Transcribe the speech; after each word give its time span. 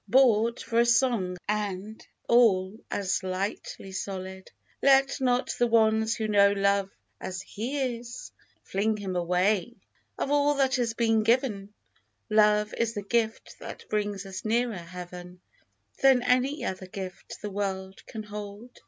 Bought 0.07 0.59
for 0.63 0.79
a 0.79 0.85
song 0.87 1.37
and 1.47 2.03
all 2.27 2.75
as 2.89 3.21
lightly 3.21 3.91
sold. 3.91 4.49
Let 4.81 5.21
not 5.21 5.53
the 5.59 5.67
ones 5.67 6.15
who 6.15 6.27
know 6.27 6.53
Love 6.53 6.89
as 7.19 7.43
he 7.43 7.97
is 7.99 8.31
Fling 8.63 8.97
him 8.97 9.15
away! 9.15 9.75
Of 10.17 10.31
all 10.31 10.55
that 10.55 10.77
has 10.77 10.95
been 10.95 11.21
given, 11.21 11.71
Love 12.31 12.73
is 12.79 12.95
the 12.95 13.03
gift 13.03 13.57
that 13.59 13.87
brings 13.89 14.25
us 14.25 14.43
nearer 14.43 14.73
Heaven 14.75 15.39
Than 16.01 16.23
any 16.23 16.65
other 16.65 16.87
gift 16.87 17.39
the 17.43 17.51
world 17.51 18.03
can 18.07 18.23
hold. 18.23 18.79